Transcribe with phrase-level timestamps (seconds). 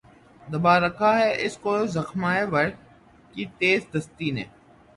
[0.41, 2.67] دبا رکھا ہے اس کو زخمہ ور
[3.33, 4.43] کی تیز دستی نے